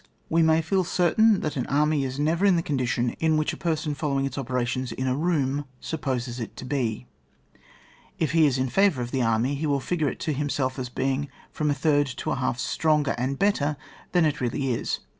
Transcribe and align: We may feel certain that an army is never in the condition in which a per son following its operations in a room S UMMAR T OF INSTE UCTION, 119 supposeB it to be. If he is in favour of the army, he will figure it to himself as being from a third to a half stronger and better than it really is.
We 0.29 0.41
may 0.41 0.63
feel 0.63 0.83
certain 0.83 1.41
that 1.41 1.55
an 1.57 1.67
army 1.67 2.03
is 2.05 2.19
never 2.19 2.43
in 2.43 2.55
the 2.55 2.63
condition 2.63 3.11
in 3.19 3.37
which 3.37 3.53
a 3.53 3.57
per 3.57 3.75
son 3.75 3.93
following 3.93 4.25
its 4.25 4.35
operations 4.35 4.91
in 4.91 5.05
a 5.05 5.15
room 5.15 5.35
S 5.39 5.43
UMMAR 5.43 5.45
T 5.45 5.51
OF 5.51 5.67
INSTE 5.67 5.93
UCTION, 5.93 6.39
119 6.39 6.39
supposeB 6.41 6.45
it 6.45 6.55
to 6.57 6.65
be. 6.65 7.05
If 8.17 8.31
he 8.31 8.47
is 8.47 8.57
in 8.57 8.69
favour 8.69 9.03
of 9.03 9.11
the 9.11 9.21
army, 9.21 9.53
he 9.53 9.67
will 9.67 9.79
figure 9.79 10.09
it 10.09 10.19
to 10.21 10.33
himself 10.33 10.79
as 10.79 10.89
being 10.89 11.27
from 11.51 11.69
a 11.69 11.75
third 11.75 12.07
to 12.17 12.31
a 12.31 12.35
half 12.37 12.57
stronger 12.57 13.13
and 13.19 13.37
better 13.37 13.77
than 14.13 14.25
it 14.25 14.41
really 14.41 14.71
is. 14.73 15.01